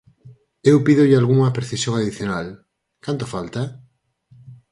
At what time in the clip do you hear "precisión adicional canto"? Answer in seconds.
1.57-3.25